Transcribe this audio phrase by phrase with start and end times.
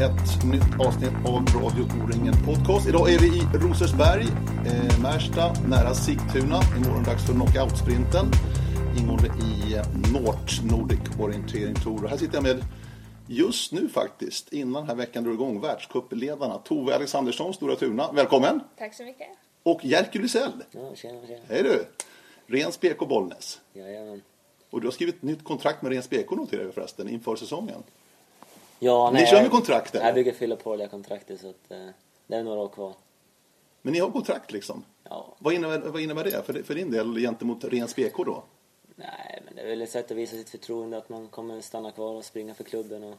[0.00, 2.88] ett nytt avsnitt av Radio O-ringen Podcast.
[2.88, 4.26] Idag är vi i Rosersberg,
[4.66, 6.60] eh, Märsta, nära Sigtuna.
[6.76, 8.26] Imorgon dags för knockout-sprinten
[8.98, 9.76] ingående i
[10.12, 12.04] Nort Nordic Orientering Tour.
[12.04, 12.64] Och här sitter jag med,
[13.26, 18.12] just nu faktiskt, innan den här veckan drar igång, världscupledarna Tove Alexandersson, Stora Tuna.
[18.12, 18.60] Välkommen!
[18.78, 19.28] Tack så mycket.
[19.62, 20.52] Och Jerker Lysell.
[20.70, 21.40] Ja, tjena, tjena.
[21.48, 21.84] Hej du!
[22.46, 23.60] Rens BK Bollnäs.
[23.72, 24.22] Jajamän.
[24.70, 27.82] Och du har skrivit ett nytt kontrakt med Rens BK noterar jag förresten, inför säsongen.
[28.78, 30.04] Ja, Ni kör med kontrakt, eller?
[30.04, 31.88] Jag brukar fylla på det här kontraktet så att eh,
[32.26, 32.94] det är några år kvar.
[33.82, 34.84] Men ni har kontrakt liksom?
[35.04, 38.42] Ja, Vad innebär, vad innebär det för, för din del gentemot Rens BK då?
[38.96, 41.90] nej men det är väl ett sätt att visa sitt förtroende att man kommer stanna
[41.90, 43.14] kvar och springa för klubben och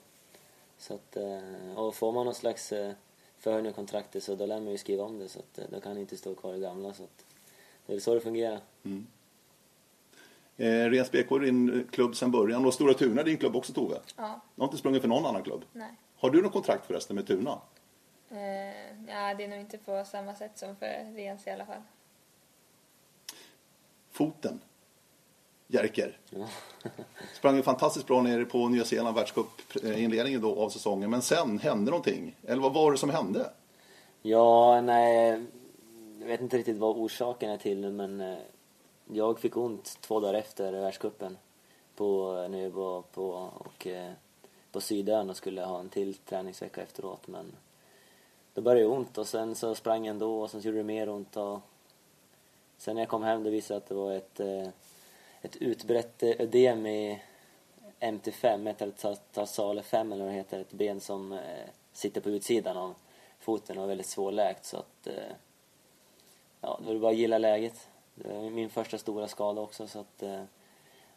[0.78, 1.40] så att eh,
[1.80, 2.92] och får man någon slags eh,
[3.40, 5.80] förhöjning av kontraktet så då lär man ju skriva om det så att eh, då
[5.80, 7.26] kan det inte stå kvar i gamla så att
[7.86, 8.60] det är så det fungerar.
[10.60, 13.74] Eh, Rens BK är din klubb sedan början och Stora Tuna är din klubb också
[13.74, 13.96] Tove.
[14.18, 15.66] Ja, Du har inte sprungit för någon annan klubb.
[15.74, 15.92] nej.
[16.18, 17.60] Har du något kontrakt förresten med Tuna?
[18.30, 18.38] Eh,
[19.08, 21.82] ja, det är nog inte på samma sätt som för Rens i alla fall.
[24.12, 24.60] Foten.
[25.68, 26.18] Jerker.
[26.30, 26.48] Ja.
[27.34, 31.10] Sprang ju fantastiskt bra nere på Nya Zeeland världscup-inledningen då av säsongen.
[31.10, 32.36] Men sen hände någonting.
[32.48, 33.50] Eller vad var det som hände?
[34.22, 35.46] Ja, nej,
[36.20, 38.38] jag vet inte riktigt vad orsaken är till det, men eh,
[39.14, 41.38] jag fick ont två dagar efter världscupen
[41.96, 44.12] på, när jag var på, och, eh,
[44.72, 47.28] på Sydön och skulle ha en till träningsvecka efteråt.
[47.28, 47.56] Men
[48.54, 50.84] då började det ont och sen så sprang jag ändå och sen så gjorde det
[50.84, 51.38] mer ont.
[51.38, 51.60] Och
[52.78, 54.68] sen när jag kom hem det visade att det var ett, eh,
[55.42, 57.22] ett utbrett eh, ödem i
[58.00, 61.40] MT5, metatarsale 5 eller vad det heter, ett ben som
[61.94, 62.96] sitter på utsidan av
[63.40, 65.08] foten och är väldigt svårläkt så att
[66.62, 67.88] ja, det var bara att gilla läget.
[68.24, 70.42] Det var min första stora skada också så att eh,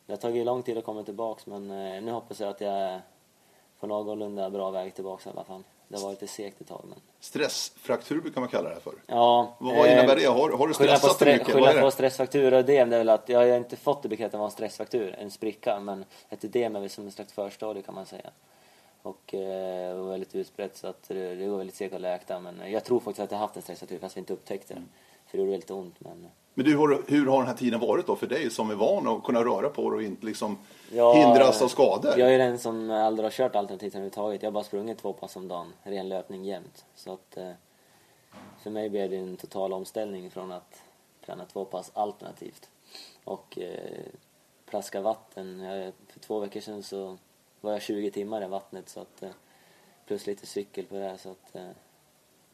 [0.06, 2.72] det har tagit lång tid att komma tillbaks men eh, nu hoppas jag att jag
[2.72, 3.00] är
[3.80, 5.62] på någorlunda bra väg tillbaks i alla fall.
[5.88, 8.94] Det har varit lite segt ett tag men Stressfraktur brukar man kalla det här för.
[9.06, 9.56] ja.
[9.58, 10.26] Vad, vad innebär eh, det?
[10.26, 11.54] Har, har du stressat för stre- mycket?
[11.54, 14.02] Vad skylla är på stressfraktur och ödem, det är väl att jag har inte fått
[14.02, 17.32] det bekräftat vad en stressfraktur, en spricka, men ett ödem är väl som en slags
[17.32, 18.30] förstadie kan man säga.
[19.02, 22.70] Och eh, var väldigt utbrett så att det, det var väldigt segt att läka men
[22.72, 24.82] jag tror faktiskt att jag har haft en stressfraktur fast vi inte upptäckte det.
[25.26, 26.70] För det gjorde väldigt ont men Men du,
[27.08, 29.68] hur, har den här tiden varit då för dig som är van att kunna röra
[29.68, 30.58] på dig och inte liksom
[30.90, 32.18] Ja, hindras av skador?
[32.18, 34.42] Jag är den som aldrig har kört alternativt överhuvudtaget.
[34.42, 36.84] Jag har bara sprungit två pass om dagen, ren löpning jämt.
[36.94, 37.50] Så att eh,
[38.62, 40.82] för mig blev det en total omställning från att
[41.26, 42.68] träna två pass alternativt.
[43.24, 44.06] Och eh,
[44.66, 45.60] plaska vatten.
[45.60, 47.16] Jag, för två veckor sedan så
[47.60, 49.30] var jag 20 timmar i vattnet så att eh,
[50.06, 51.70] plus lite cykel på det här, så att eh,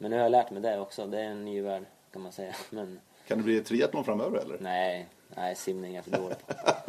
[0.01, 1.07] men nu har jag lärt mig det också.
[1.07, 2.55] Det är en ny värld kan man säga.
[2.69, 2.99] Men
[3.29, 4.57] Kan det bli triathlon framöver eller?
[4.59, 6.53] nej, nej simning är jag för dålig på.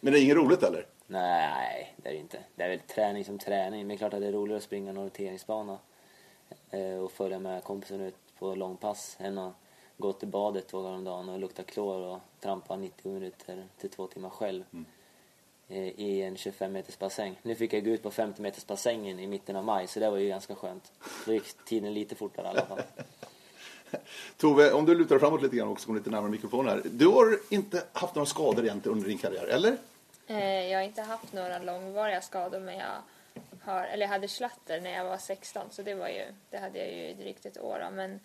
[0.00, 0.86] Men det är inget roligt eller?
[1.06, 2.38] Nej, det är det inte.
[2.54, 3.80] Det är väl träning som träning.
[3.80, 5.78] Men det är klart att det är roligare att springa en orienteringsbana
[6.70, 9.54] eh, och följa med kompisen ut på långpass än att
[9.96, 13.90] gå till badet två gånger om dagen och lukta klor och trampa 90 minuter till
[13.90, 14.64] två timmar själv
[15.68, 17.38] eh, i en 25 meters bassäng.
[17.42, 20.10] Nu fick jag gå ut på 50 meters bassängen i mitten av maj så det
[20.10, 20.92] var ju ganska skönt.
[21.26, 22.82] Då gick tiden lite fortare i alla fall.
[24.36, 26.82] Tove, om du lutar framåt lite grann också, kommer lite närmare mikrofonen här.
[26.84, 29.76] Du har inte haft några skador egentligen under din karriär, eller?
[30.26, 33.02] Eh, jag har inte haft några långvariga skador men jag
[33.62, 36.78] har, eller jag hade slatter när jag var 16 så det var ju, det hade
[36.78, 38.20] jag ju i drygt ett år av, men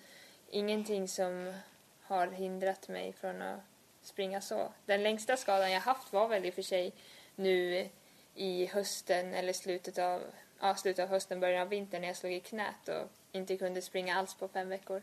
[0.50, 1.54] ingenting som
[2.02, 3.60] har hindrat mig från att
[4.02, 4.72] springa så.
[4.86, 6.94] Den längsta skadan jag haft var väl i och för sig
[7.36, 7.90] nu
[8.36, 10.22] i hösten eller slutet av,
[10.60, 13.82] ja, slutet av hösten, början av vintern när jag slog i knät och inte kunde
[13.82, 15.02] springa alls på fem veckor.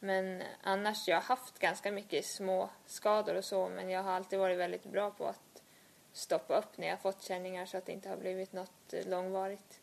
[0.00, 4.38] Men annars, jag har haft ganska mycket små skador och så, men jag har alltid
[4.38, 5.62] varit väldigt bra på att
[6.12, 9.80] stoppa upp när jag fått känningar så att det inte har blivit något eh, långvarigt.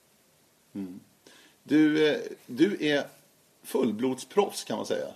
[1.64, 3.08] Du, eh, du är
[3.64, 5.08] fullblodsproffs kan man säga.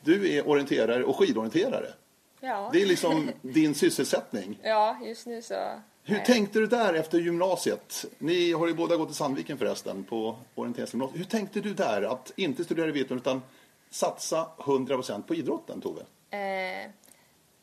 [0.00, 1.92] Du är orienterare och skidorienterare.
[2.40, 4.58] Ja, Det är liksom din sysselsättning.
[4.62, 5.80] ja just nu så...
[6.08, 6.24] Hur nej.
[6.26, 8.04] tänkte du där efter gymnasiet?
[8.18, 11.20] Ni har ju båda gått i Sandviken förresten på orienteringsgymnasiet.
[11.20, 13.42] Hur tänkte du där att inte studera i Vitun utan
[13.90, 16.02] satsa 100% på idrotten, Tove?
[16.30, 16.90] Eh,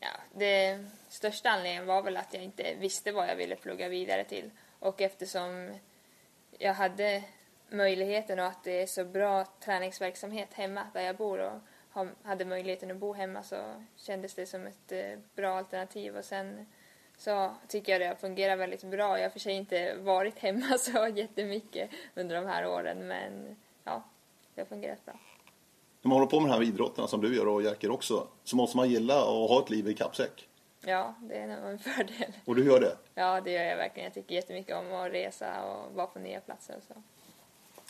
[0.00, 4.24] ja, det största anledningen var väl att jag inte visste vad jag ville plugga vidare
[4.24, 4.50] till.
[4.78, 5.74] Och eftersom
[6.58, 7.22] jag hade
[7.68, 11.60] möjligheten och att det är så bra träningsverksamhet hemma där jag bor och
[12.22, 13.56] hade möjligheten att bo hemma så
[13.96, 16.16] kändes det som ett eh, bra alternativ.
[16.16, 16.66] Och sen
[17.16, 19.18] så tycker jag det har fungerat väldigt bra.
[19.18, 24.02] Jag har för sig inte varit hemma så jättemycket under de här åren men ja,
[24.54, 25.14] det har fungerat bra.
[26.04, 28.56] När man håller på med de här idrotterna som du gör och Jerker också så
[28.56, 30.48] måste man gilla att ha ett liv i kappsäck.
[30.86, 32.32] Ja, det är en fördel.
[32.44, 32.96] Och du gör det?
[33.14, 34.04] Ja, det gör jag verkligen.
[34.04, 37.02] Jag tycker jättemycket om att resa och vara på nya platser och så.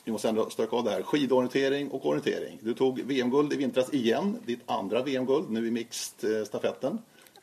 [0.05, 1.02] Vi måste ändå stöka av det här.
[1.02, 2.58] Skidorientering och orientering.
[2.62, 6.99] Du tog VM-guld i vintras igen, ditt andra VM-guld nu i mixed-stafetten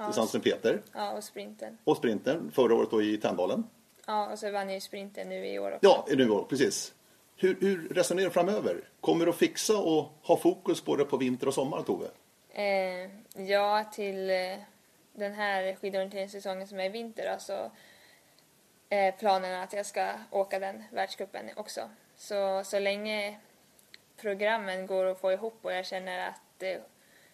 [0.05, 0.81] tillsammans med Peter.
[0.93, 1.77] Ja, och sprinten.
[1.83, 3.63] Och sprinten, förra året då i Tänndalen.
[4.05, 5.79] Ja, och så vann jag ju sprinten nu i år också.
[5.81, 6.93] Ja, nu i år, precis.
[7.41, 8.81] Hur, hur resonerar du framöver?
[8.99, 12.07] Kommer du att fixa och ha fokus både på vinter och sommar, Tove?
[12.49, 13.09] Eh,
[13.47, 14.57] ja, till eh,
[15.13, 17.71] den här skidorienteringssäsongen som är i vinter då, så
[18.89, 21.81] är planen att jag ska åka den världscupen också.
[22.15, 23.39] Så, så länge
[24.17, 26.77] programmen går att få ihop och jag känner att eh,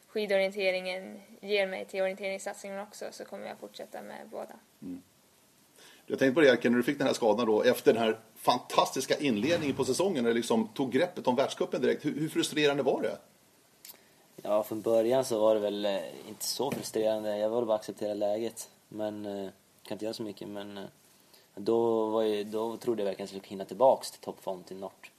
[0.07, 4.55] skidorienteringen ger mig till orienteringssatsningen också så kommer jag fortsätta med båda.
[6.09, 8.19] Jag tänkte på det, Jerker, när du fick den här skadan då, efter den här
[8.35, 12.05] fantastiska inledningen på säsongen, när du liksom tog greppet om världscupen direkt.
[12.05, 13.17] Hur, hur frustrerande var det?
[14.41, 15.99] Ja, från början så var det väl eh,
[16.29, 17.37] inte så frustrerande.
[17.37, 18.69] Jag var bara att acceptera läget.
[18.89, 19.49] Men, eh,
[19.83, 20.47] kan inte göra så mycket.
[20.47, 20.83] Men eh,
[21.55, 24.77] då, var ju, då trodde jag verkligen att jag skulle hinna tillbaks till toppform till
[24.77, 25.11] Nort.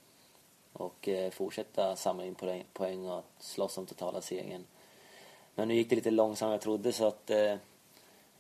[0.72, 4.64] Och eh, fortsätta samla in poäng, poäng och slåss om totala segern.
[5.54, 7.54] Men nu gick det lite långsammare än jag trodde så att eh,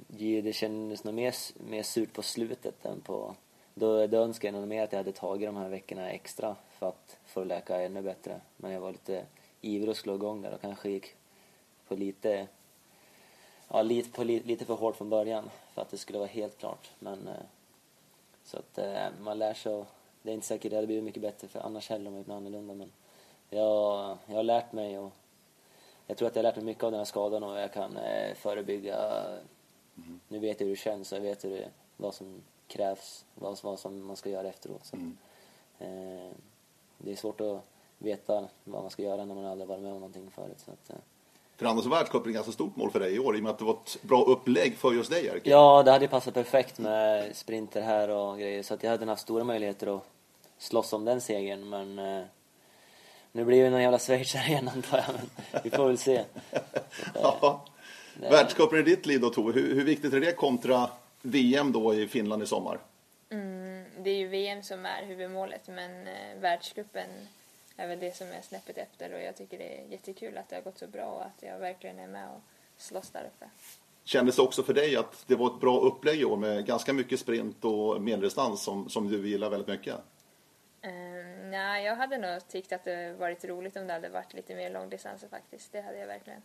[0.06, 1.34] det kändes nog mer,
[1.70, 3.34] mer surt på slutet än på...
[3.74, 6.88] Då, då önskade jag nog mer att jag hade tagit de här veckorna extra för
[6.88, 8.40] att få läka ännu bättre.
[8.56, 9.24] Men jag var lite
[9.60, 11.14] ivrig att slå igång där och kanske gick
[11.88, 12.46] på lite...
[13.68, 16.90] Ja, lite, på lite för hårt från början för att det skulle vara helt klart.
[16.98, 17.28] Men...
[17.28, 17.34] Eh,
[18.44, 19.86] så att eh, man lär sig och
[20.22, 22.74] Det är inte säkert det hade blivit mycket bättre för annars heller om jag annorlunda
[22.74, 22.92] men...
[23.50, 25.12] Jag, jag har lärt mig och...
[26.06, 27.96] Jag tror att jag har lärt mig mycket av den här skadan och jag kan
[27.96, 29.24] eh, förebygga
[30.02, 33.24] förebygga nu vet jag hur det känns och jag vet hur det, vad som krävs,
[33.34, 34.86] vad, vad som man ska göra efteråt.
[34.86, 35.16] Så, Mm.
[35.78, 36.30] eh,
[36.98, 37.64] det är svårt att
[37.98, 40.58] veta vad man ska göra när man aldrig varit med om någonting förut.
[40.64, 40.96] Så att, eh.
[41.56, 43.50] För annars är världscupen ett ganska stort mål för dig i år i och med
[43.50, 45.50] att det var ett bra upplägg för just dig, Jerker.
[45.50, 49.22] Ja, det hade passat perfekt med sprinter här och grejer så att jag hade haft
[49.22, 50.02] stora möjligheter att
[50.58, 52.24] slåss om den segern men eh,
[53.32, 55.30] nu blir det någon jävla schweizare igen antar jag men
[55.64, 56.24] vi får väl se.
[57.14, 57.64] Ja.
[58.20, 60.90] Världscupen i ditt liv då, Tove, hur, hur viktigt är det kontra
[61.22, 62.78] VM då i Finland i sommar?
[63.30, 67.08] Mm, det är ju VM som är huvudmålet men eh, världscupen
[67.76, 70.56] är väl det som är snäppet efter och jag tycker det är jättekul att det
[70.56, 72.42] har gått så bra och att jag verkligen är med och
[72.76, 73.50] slåss där uppe.
[74.04, 76.92] Kändes det också för dig att det var ett bra upplägg i år med ganska
[76.92, 79.94] mycket sprint och medeldistans som, som du gillar väldigt mycket?
[80.82, 84.54] Um, nej, jag hade nog tyckt att det varit roligt om det hade varit lite
[84.54, 85.72] mer långdistanser faktiskt.
[85.72, 86.42] Det hade jag verkligen.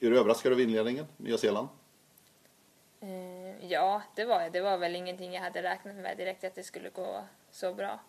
[0.00, 1.68] Är du överraskad av inledningen, Nya Zeeland?
[3.00, 4.52] Eh, ja, det var jag.
[4.52, 8.00] Det var väl ingenting jag hade räknat med direkt att det skulle gå så bra.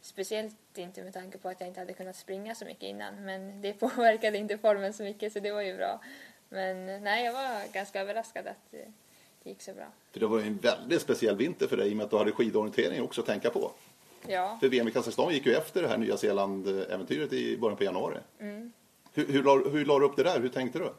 [0.00, 3.24] Speciellt inte med tanke på att jag inte hade kunnat springa så mycket innan.
[3.24, 6.00] Men det påverkade inte formen så mycket så det var ju bra.
[6.48, 8.86] Men nej, jag var ganska överraskad att det
[9.42, 9.86] det gick så bra.
[10.12, 12.16] För det var ju en väldigt speciell vinter för dig i och med att du
[12.16, 13.72] hade skidorientering också att tänka på.
[14.26, 17.84] Ja, För VM i Kazakstan gick ju efter det här Nya Zeeland-äventyret i början på
[17.84, 18.18] januari.
[18.40, 18.72] mm.
[19.14, 20.40] Hur, hur, la, hur la du upp det där?
[20.40, 20.92] Hur tänkte du?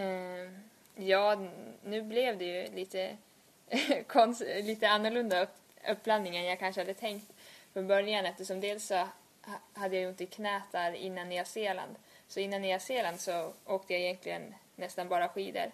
[0.00, 0.50] Eh,
[0.96, 1.38] ja,
[1.84, 3.16] nu blev det ju lite,
[4.06, 5.54] konst, lite annorlunda upp,
[5.90, 7.32] uppladdning än jag kanske hade tänkt
[7.72, 11.96] från början eftersom dels så ha- hade jag ont i knät där innan Nya Zeeland.
[12.28, 15.70] Så innan Nya Zeeland så åkte jag egentligen nästan bara skidor.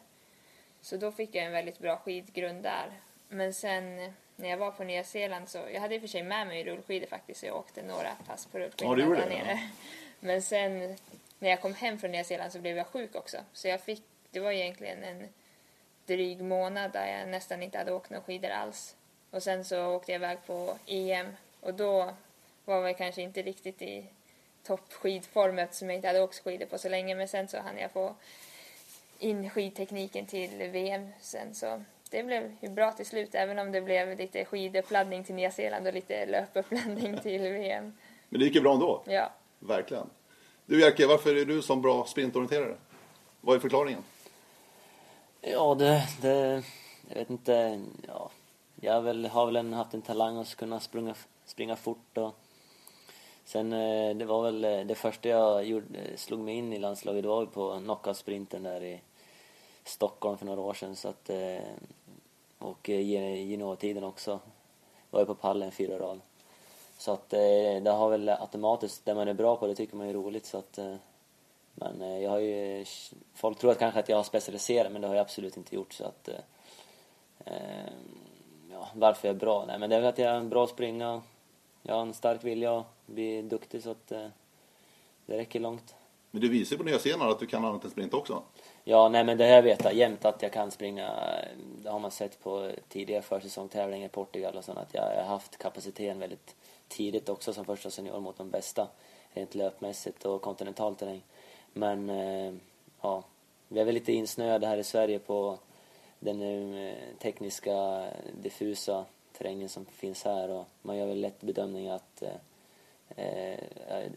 [0.81, 2.93] Så då fick jag en väldigt bra skidgrund där.
[3.29, 6.23] Men sen när jag var på Nya Zeeland så, jag hade i och för sig
[6.23, 9.35] med mig rullskidor faktiskt så jag åkte några pass på Ja, det gjorde där det,
[9.37, 9.45] ja.
[9.45, 9.61] nere.
[10.21, 10.97] Men sen
[11.41, 13.39] när jag kom hem från Nya Zeeland så blev jag sjuk också.
[13.53, 15.29] Så jag fick, det var egentligen en
[16.07, 18.97] dryg månad där jag nästan inte hade åkt några skidor alls.
[19.31, 21.27] Och sen så åkte jag iväg på EM
[21.61, 22.15] och då
[22.65, 24.05] var jag kanske inte riktigt i
[24.63, 27.15] toppskidform eftersom jag inte hade åkt skidor på så länge.
[27.15, 28.15] Men sen så hann jag få
[29.19, 33.81] in skidtekniken till VM sen så det blev ju bra till slut även om det
[33.81, 37.93] blev lite skiduppladdning till Nya Zeeland och lite löpuppladdning till VM.
[38.29, 39.03] Men det gick ju bra ändå.
[39.07, 39.33] Ja.
[39.59, 40.11] Verkligen.
[40.71, 42.77] Du Jerker, varför är du som bra sprintorienterare?
[43.41, 44.03] Vad är förklaringen?
[45.41, 46.63] Ja, det, det...
[47.09, 47.81] Jag vet inte.
[48.07, 48.31] Ja,
[48.81, 52.35] jag har väl, har väl en, haft en talang att kunna springa, springa fort och
[53.45, 55.87] sen eh, det var väl eh, det första jag gjorde,
[56.17, 59.01] slog mig in i landslaget det var väl på knockout-sprinten där i
[59.85, 61.59] Stockholm för några år sedan så att eh,
[62.59, 64.41] och i Genoa-tiden också
[65.11, 66.21] var ju på pallen fyra rad.
[67.01, 70.09] Så att eh, det har väl automatiskt, det man är bra på det tycker man
[70.09, 70.95] är roligt så att eh,
[71.75, 72.85] men eh, jag har ju,
[73.35, 75.93] folk tror att kanske att jag har specialiserat men det har jag absolut inte gjort
[75.93, 76.29] så att
[78.71, 79.65] ja, varför jag är bra?
[79.67, 81.23] Nej men det är väl att jag är bra att springa,
[81.83, 84.31] jag har en stark vilja att bli duktig så att det
[85.27, 85.95] räcker långt.
[86.31, 88.43] Men du visar ju på Nya Zeeland att du kan annat än sprint också.
[88.85, 91.11] Ja, nej men det har jag vetat jämt att jag kan springa.
[91.83, 95.57] Det har man sett på tidigare försäsongstävlingar i Portugal och sånt att jag har haft
[95.57, 96.55] kapaciteten väldigt
[96.91, 98.89] tidigt också som första senior mot de bästa
[99.33, 101.23] rent löpmässigt och kontinental terräng.
[101.73, 102.55] Men eh,
[103.01, 103.23] ja,
[103.69, 105.59] vi är väl lite insnöade här i Sverige på
[106.19, 106.43] den
[106.75, 108.09] eh, tekniska
[108.43, 109.05] diffusa
[109.39, 112.35] terrängen som finns här och man gör väl lätt bedömning att eh,
[113.17, 113.59] eh,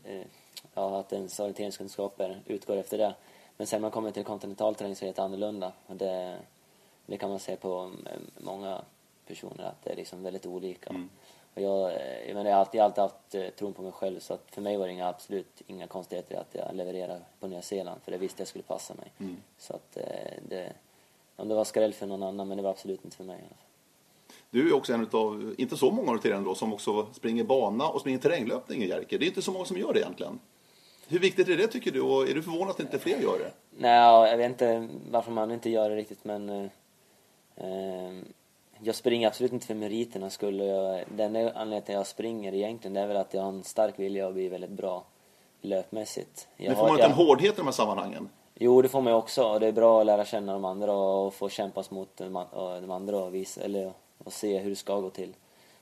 [0.04, 0.26] eh
[0.74, 3.14] ja, att ens orienteringskunskaper utgår efter det.
[3.58, 5.72] Men sen när man kommer till kontinental terräng så är det annorlunda.
[5.88, 6.40] Och det,
[7.06, 8.82] det kan man se på mm, många
[9.28, 10.90] personer att det är liksom väldigt olika.
[10.90, 11.10] Mm.
[11.54, 14.20] Och jag, eh, jag, menar, jag har alltid, alltid haft eh, tron på mig själv
[14.20, 17.62] så att för mig var det inga, absolut inga konstigheter att jag levererade på Nya
[17.62, 19.12] Zeeland för det visste jag skulle passa mig.
[19.20, 19.38] Mm.
[19.58, 20.04] Så att eh,
[20.50, 20.74] det,
[21.36, 23.40] om det var skräll för någon annan men det var absolut inte för mig i
[23.40, 23.58] alla fall.
[24.50, 28.02] Du är också en av, inte så många orienterare då, som också springer bana och
[28.02, 29.20] springer terränglöpning i Jerker.
[29.20, 30.40] Det är inte så många som gör det egentligen.
[31.08, 33.52] Hur viktigt är det tycker du och är du förvånad att inte fler gör det?
[33.70, 36.66] Nej, jag vet inte varför man inte gör det riktigt men eh,
[37.56, 38.14] eh,
[38.84, 42.54] jag springer absolut inte för meriternas skull och jag, den anledningen till att jag springer
[42.54, 45.04] egentligen det är väl att jag har en stark vilja att bli väldigt bra
[45.62, 46.48] löpmässigt.
[46.58, 48.30] Jag men får man inte jag, en hårdhet i de här sammanhangen?
[48.56, 50.94] Jo, det får man ju också och det är bra att lära känna de andra
[50.94, 55.10] och få kämpas mot de andra och, visa, eller, och se hur det ska gå
[55.10, 55.34] till.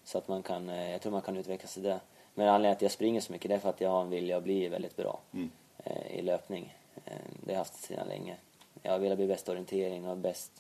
[0.03, 1.99] Så att man kan, eh, jag tror man kan utvecklas i det.
[2.33, 4.09] Men anledningen till att jag springer så mycket det är för att jag har en
[4.09, 5.51] vilja att bli väldigt bra mm.
[5.83, 6.75] eh, i löpning.
[7.05, 7.13] Eh,
[7.45, 8.35] det har jag haft sedan länge.
[8.81, 10.51] Jag har velat bli bäst orientering och bäst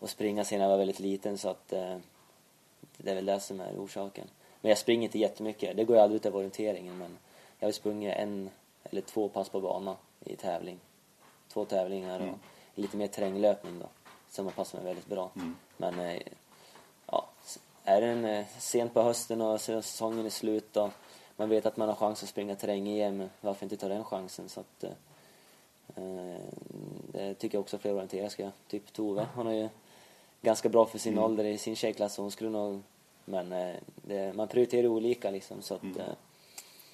[0.00, 1.96] att springa sedan jag var väldigt liten så att eh,
[2.96, 4.26] det är väl det som är orsaken.
[4.60, 5.76] Men jag springer inte jättemycket.
[5.76, 7.18] Det går ju aldrig ut av orienteringen men
[7.58, 8.50] jag har sprungit en
[8.84, 10.78] eller två pass på bana i tävling.
[11.48, 12.38] Två tävlingar och mm.
[12.74, 13.86] lite mer terränglöpning då
[14.30, 15.30] som har passat mig väldigt bra.
[15.36, 15.56] Mm.
[15.76, 16.22] Men eh,
[17.06, 17.26] ja,
[17.84, 20.90] är det eh, sent på hösten och säsongen är slut och
[21.36, 24.48] man vet att man har chans att springa terräng-EM, varför inte ta den chansen?
[24.48, 24.90] Så att, eh,
[27.12, 29.68] det tycker jag också fler orienterare ska Typ Tove, hon har ju
[30.44, 31.24] ganska bra för sin mm.
[31.24, 32.82] ålder i sin tjejklass hon skulle nog...
[33.24, 35.82] Men eh, det, man prioriterar olika liksom så att...
[35.82, 36.00] Mm.
[36.00, 36.06] Eh,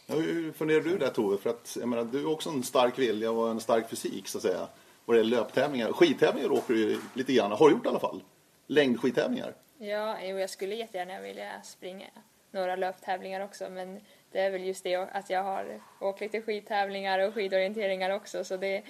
[0.06, 1.38] ja, hur funderar du där Tove?
[1.38, 4.38] För att jag menar, du har också en stark vilja och en stark fysik så
[4.38, 4.68] att säga.
[5.04, 5.92] Vad det gäller löptävlingar.
[5.92, 8.22] Skidtävlingar åker du lite grann, har du gjort i alla fall.
[8.66, 9.54] Längdskidtävlingar.
[9.78, 12.06] Ja, jo, jag skulle jättegärna vilja springa
[12.50, 14.00] några löptävlingar också men
[14.32, 18.56] det är väl just det att jag har åkt lite skidtävlingar och skidorienteringar också så
[18.56, 18.82] det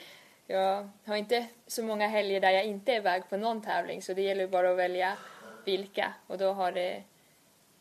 [0.51, 4.15] jag har inte så många helger där jag inte är iväg på någon tävling så
[4.15, 5.17] det gäller bara att välja
[5.65, 7.03] vilka och då har det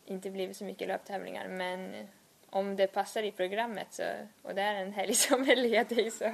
[0.06, 2.08] inte blivit så mycket löptävlingar men
[2.50, 4.02] om det passar i programmet så,
[4.42, 6.24] och det är en helg som är ledig så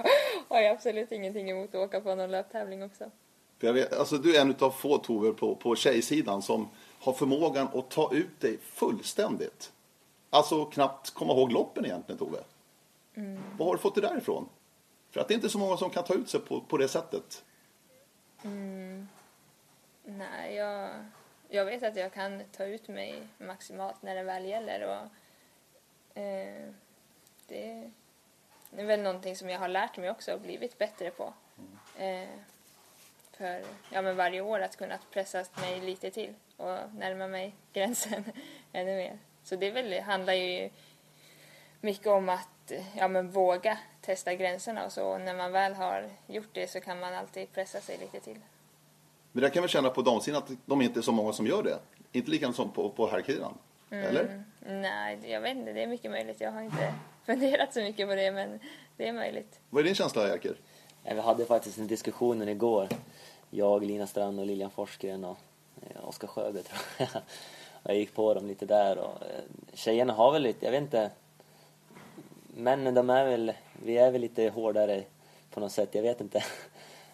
[0.48, 3.10] har jag absolut ingenting emot att åka på någon löptävling också.
[3.58, 6.68] För jag vet, alltså du är en av få Tove på, på tjejsidan som
[7.00, 9.72] har förmågan att ta ut dig fullständigt.
[10.30, 12.38] Alltså knappt komma ihåg loppen egentligen Tove.
[13.14, 13.42] Mm.
[13.58, 14.48] Vad har du fått det därifrån?
[15.16, 16.88] För att det är inte så många som kan ta ut sig på, på det
[16.88, 17.44] sättet.
[18.44, 19.08] Mm.
[20.04, 20.90] Nej, jag,
[21.48, 24.86] jag vet att jag kan ta ut mig maximalt när det väl gäller.
[24.86, 26.68] Och, eh,
[27.46, 27.90] det,
[28.76, 31.34] är väl någonting som jag har lärt mig också och blivit bättre på.
[31.96, 32.22] Mm.
[32.22, 32.28] Eh,
[33.32, 38.24] för ja, men varje år att kunna pressa mig lite till och närma mig gränsen
[38.72, 39.18] ännu mer.
[39.42, 40.70] Så det väl, handlar ju
[41.80, 42.48] mycket om att
[42.96, 45.06] ja, men våga testa gränserna och så.
[45.06, 48.38] Och när man väl har gjort det så kan man alltid pressa sig lite till.
[49.32, 51.46] Men det kan vi känna på damsidan att de är inte är så många som
[51.46, 51.78] gör det.
[52.12, 53.58] Inte lika som på, på herrkidan.
[53.90, 54.04] Mm.
[54.04, 54.42] Eller?
[54.66, 55.72] Nej, jag vet inte.
[55.72, 56.40] Det är mycket möjligt.
[56.40, 56.94] Jag har inte
[57.26, 58.60] funderat så mycket på det, men
[58.96, 59.60] det är möjligt.
[59.70, 60.56] Vad är din känsla, Jerker?
[61.02, 62.88] Vi hade faktiskt en diskussion igår.
[63.50, 65.38] Jag, Lina Strand och Lilian Forsgren och
[65.82, 67.08] eh, Oskar Sjöberg tror jag.
[67.82, 69.42] Jag gick på dem lite där och eh,
[69.74, 71.10] tjejerna har väl lite, jag vet inte,
[72.56, 73.52] männen de är väl,
[73.84, 75.02] vi är väl lite hårdare
[75.50, 76.44] på något sätt, jag vet inte.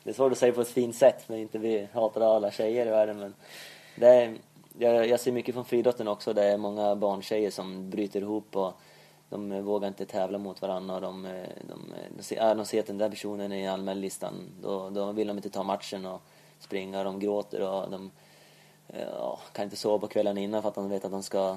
[0.05, 2.87] Det är svårt att säga på ett fint sätt för inte vi hatar alla tjejer
[2.87, 3.35] i världen men
[3.97, 4.37] det är,
[4.79, 8.73] jag, jag ser mycket från friidrotten också, det är många barntjejer som bryter ihop och
[9.29, 11.23] de vågar inte tävla mot varandra och de,
[11.69, 15.29] de, de, ser, de ser att den där personen är i anmällistan då, då vill
[15.29, 16.23] de inte ta matchen och
[16.59, 18.11] springa, de gråter och de
[18.87, 21.57] ja, kan inte sova på kvällen innan för att de vet att de ska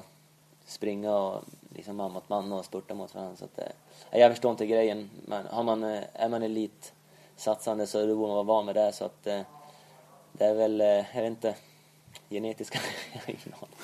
[0.66, 1.44] springa och
[1.74, 3.36] liksom man mot man och spurta mot varandra.
[3.36, 5.10] Så att, eh, jag förstår inte grejen.
[5.26, 8.92] Men har man, eh, är man elitsatsande så borde man vara van med det.
[8.92, 9.40] Så att, eh,
[10.32, 11.54] det är väl, eh, jag vet inte,
[12.30, 12.78] genetiska...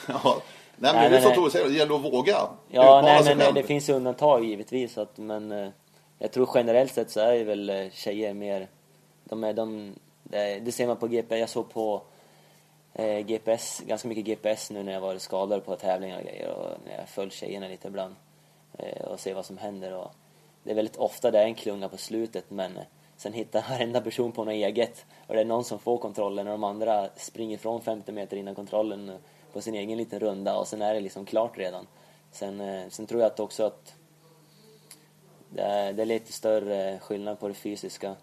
[0.09, 0.43] ja,
[0.77, 3.55] nej, men det är så Tore säger, det gäller att våga Ja, nej, men själv.
[3.55, 4.99] det finns undantag givetvis.
[4.99, 5.69] Att, men eh,
[6.19, 8.69] jag tror generellt sett så är väl eh, tjejer mer...
[9.25, 11.39] De är, de, det, det ser man på GP.
[11.39, 12.03] Jag såg på
[12.95, 16.79] eh, GPS, ganska mycket GPS nu när jag varit skadad på tävlingar och grejer och
[16.87, 18.15] när jag följt tjejerna lite ibland
[18.79, 20.13] eh, och ser vad som händer och
[20.63, 22.83] det är väldigt ofta det är en klunga på slutet men eh,
[23.17, 26.53] sen hittar varenda person på något eget och det är någon som får kontrollen och
[26.53, 29.19] de andra springer ifrån 50 meter innan kontrollen
[29.53, 31.87] på sin egen liten runda och sen är det liksom klart redan.
[32.33, 33.95] Sen, eh, sen tror jag att också att
[35.49, 38.17] det är, det är lite större skillnad på det fysiska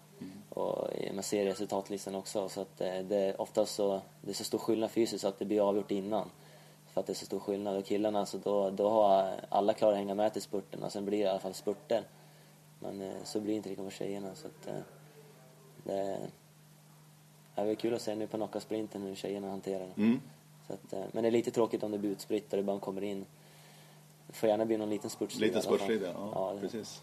[0.50, 4.44] och man ser resultatlistan också så att det, det är oftast så, det är så
[4.44, 6.30] stor skillnad fysiskt så att det blir avgjort innan.
[6.92, 7.76] För att det är så stor skillnad.
[7.76, 11.04] Och killarna, så då, då har alla klarat att hänga med till spurten och sen
[11.04, 12.04] blir det i alla fall spurter.
[12.78, 14.82] Men eh, så blir det inte riktigt med tjejerna så att eh,
[15.84, 16.18] det,
[17.54, 20.02] det är kul att se nu på knockout-sprinten hur tjejerna hanterar det.
[20.02, 20.20] Mm.
[20.66, 22.80] Så att, eh, men det är lite tråkigt om det blir utspritt och det bara
[22.80, 23.26] kommer in.
[24.26, 26.30] Det får gärna bli någon liten spurtstrid Liten spurtstrid, ja.
[26.34, 27.02] ja Precis.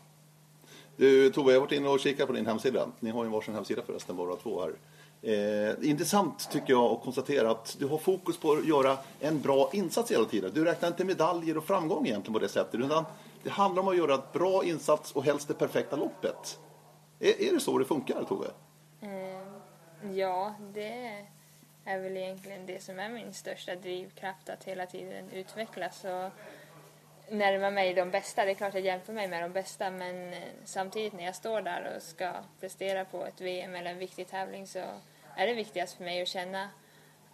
[0.98, 2.88] Du Tove, jag har varit inne och kikat på din hemsida.
[3.00, 4.74] Ni har ju varsin hemsida förresten, båda två här.
[5.22, 9.70] Eh, intressant tycker jag att konstatera att du har fokus på att göra en bra
[9.74, 10.52] insats hela tiden.
[10.54, 12.76] Du räknar inte medaljer och framgång egentligen på det sättet.
[12.76, 13.06] Utan
[13.44, 16.60] det handlar om att göra ett bra insats och helst det perfekta loppet.
[17.20, 18.48] Är, är det så det funkar, Tove?
[19.02, 21.26] Eh, ja, det
[21.86, 26.32] är väl egentligen det som är min största drivkraft, att hela tiden utvecklas och
[27.30, 28.46] närma mig de bästa.
[28.46, 31.62] Det är klart jag jämför mig med de bästa, men eh, samtidigt när jag står
[31.62, 34.80] där och ska prestera på ett VM eller en viktig tävling så
[35.36, 36.70] är det viktigast för mig att känna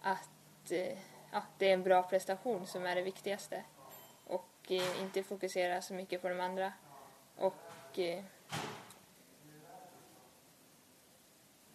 [0.02, 0.98] att eh,
[1.32, 3.62] ja, det är en bra prestation som är det viktigaste
[4.26, 6.72] och eh, inte fokusera så mycket på de andra.
[7.36, 7.98] Och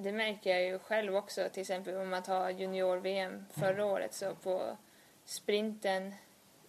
[0.02, 4.36] Det märker jag ju själv också, till exempel om man tar junior-VM förra året så
[4.36, 4.78] på
[5.26, 6.14] sprinten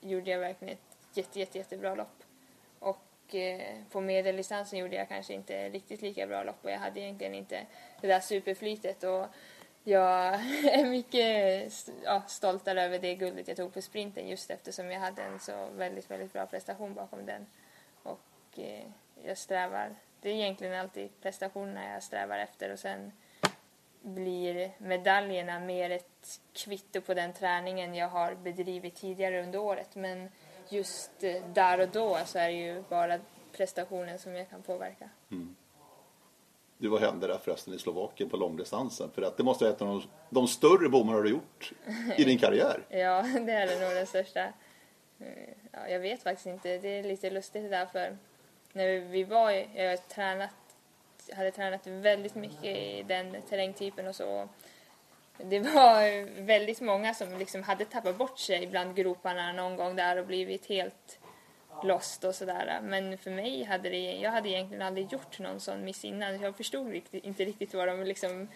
[0.01, 2.23] gjorde jag verkligen ett jätte, jätte, jättebra lopp.
[2.79, 7.01] Och eh, på medeldistansen gjorde jag kanske inte riktigt lika bra lopp och jag hade
[7.01, 7.67] egentligen inte
[8.01, 9.27] det där superflytet och
[9.85, 10.35] jag
[10.73, 11.73] är mycket
[12.05, 15.69] ja, stoltare över det guldet jag tog på sprinten just eftersom jag hade en så
[15.77, 17.47] väldigt, väldigt bra prestation bakom den.
[18.03, 18.85] Och eh,
[19.25, 23.13] jag strävar, det är egentligen alltid prestationerna jag strävar efter och sen
[24.03, 29.95] blir medaljerna mer ett kvitto på den träningen jag har bedrivit tidigare under året.
[29.95, 30.29] Men
[30.73, 33.19] just eh, där och då så är det ju bara
[33.53, 35.11] prestationen som jag kan påverka.
[36.79, 39.11] Du, vad hände där förresten i Slovakien på långdistansen?
[39.15, 41.73] För att det måste vara ett av de, de större bommarna du gjort
[42.17, 42.83] i din karriär.
[42.89, 44.41] Ja, det är nog den största.
[45.19, 46.79] Eh, Ja, jag vet faktiskt inte.
[46.79, 48.17] Det är lite lustigt det där för
[48.73, 50.51] när vi var, jag har tränat,
[51.37, 54.49] hade tränat väldigt mycket i den terrängtypen och så.
[55.45, 60.17] Det var väldigt många som liksom hade tappat bort sig bland groparna någon gång där
[60.17, 61.19] och blivit helt
[61.85, 62.81] lost och sådär.
[62.83, 66.41] Men för mig hade det, jag hade egentligen aldrig gjort någon sån miss innan.
[66.41, 68.49] Jag förstod riktigt, inte riktigt vad de liksom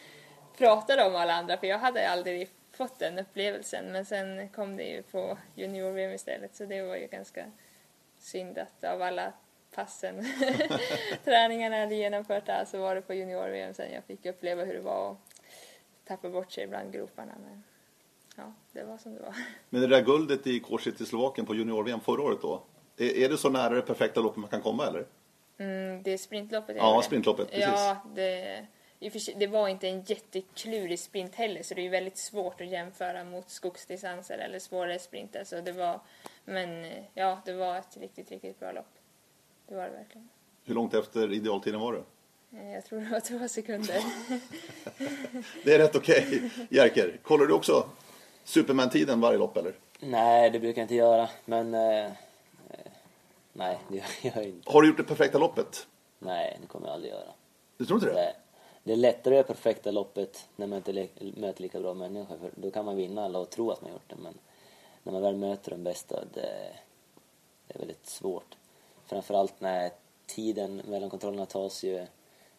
[0.59, 3.85] pratade om alla andra för jag hade aldrig fått den upplevelsen.
[3.93, 7.45] Men sen kom det ju på junior-VM istället så det var ju ganska
[8.19, 9.33] synd att av alla
[9.75, 10.25] passen,
[11.25, 14.75] träningarna jag hade genomfört där så var det på junior-VM sen jag fick uppleva hur
[14.75, 15.34] det var att
[16.05, 17.33] tappa bort sig bland groparna.
[17.45, 17.65] Men
[18.37, 19.35] ja, det var som det var.
[19.71, 22.63] Men det där guldet i korset i Slovakien på junior-VM förra året då.
[22.97, 25.07] Är, är det så nära det perfekta loppet man kan komma eller?
[25.59, 27.65] Mm, det är sprintloppet Ja, sprintloppet, precis.
[27.67, 28.67] Ja, det,
[29.37, 33.51] det var inte en jätteklurig sprint heller så det är väldigt svårt att jämföra mot
[33.51, 35.45] skogsdistanser eller svårare sprinter.
[35.45, 36.01] Så det var,
[36.45, 38.95] men eh, ja, det var ett riktigt, riktigt bra lopp.
[39.69, 40.29] Det var det verkligen.
[40.65, 42.03] Hur långt efter idealtiden var det?
[42.57, 44.05] Eh, Jag tror det var två sekunder.
[45.65, 46.51] Det är rätt okej.
[46.71, 47.89] Jerker, kollar du också
[48.45, 49.75] Superman-tiden varje lopp eller?
[50.01, 51.29] Nej, det brukar jag inte göra.
[51.45, 51.75] Men...
[51.75, 52.13] Eh, eh,
[53.53, 54.05] nej, det gör
[54.37, 54.73] jag inte.
[54.73, 55.87] Har du gjort det perfekta loppet?
[56.19, 57.29] Nej, det kommer jag aldrig göra.
[57.77, 58.15] Du tror inte det?
[58.15, 58.35] Nej.
[58.85, 62.37] Det är lättare att göra perfekta loppet när man inte möter lika bra människor.
[62.39, 64.17] För då kan man vinna alla och tro att man gjort det.
[64.23, 64.35] Men
[65.03, 66.73] när man väl möter de bästa, det,
[67.67, 68.57] det är väldigt svårt.
[69.07, 69.91] Framförallt när
[70.27, 72.07] tiden mellan kontrollerna tas ju...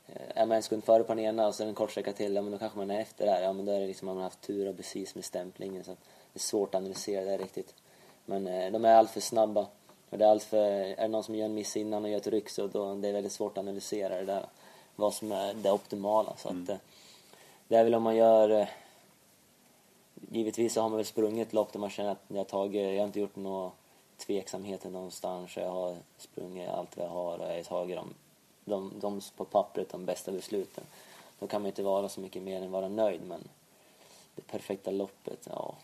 [0.07, 2.35] eh, Är man en sekund före på den ena och det en kort sträcka till,
[2.35, 3.41] ja men då kanske man är efter där.
[3.41, 5.83] Ja men då är det liksom, man har haft tur och precis med stämplingen.
[5.83, 5.99] Så att
[6.33, 7.73] det är svårt att analysera det riktigt.
[8.25, 9.67] Men eh, de är alltför snabba.
[10.09, 12.27] Och det är, alltför, är det någon som gör en miss innan och gör ett
[12.27, 14.45] ryck så då, det är väldigt svårt att analysera det där.
[14.95, 16.33] Vad som är det optimala.
[16.37, 16.77] Så att, eh,
[17.67, 18.49] det är väl om man gör...
[18.49, 18.67] eh,
[20.31, 23.05] Givetvis så har man väl sprungit lopp där man känner att jag tagit, jag har
[23.05, 23.71] inte gjort några
[24.17, 25.57] tveksamheter någonstans.
[25.57, 28.13] Jag har sprungit allt vad jag har och jag har tagit de,
[28.65, 30.83] de, de på pappret de bästa besluten.
[31.39, 33.47] Då kan man inte vara så mycket mer än vara nöjd men
[34.35, 35.75] det perfekta loppet, ja.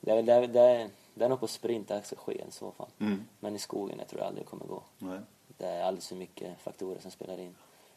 [0.00, 2.50] Det är, det är, det är, det är nog på sprint det ska ske i
[2.50, 2.88] så fall.
[2.98, 3.24] Mm.
[3.40, 4.82] Men i skogen jag tror jag aldrig det kommer gå.
[4.98, 5.18] Nej.
[5.58, 7.54] Det är alldeles för mycket faktorer som spelar in.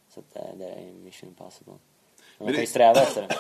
[0.09, 1.73] Så att det, det är mission impossible.
[2.37, 3.35] Men man kan ju sträva efter det.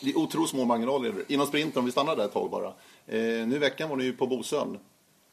[0.00, 1.24] Det är otroligt små marginaler.
[1.28, 2.68] Inom sprinten, om vi stannar där ett tag bara.
[3.06, 4.78] Eh, nu i veckan var ni ju på Bosön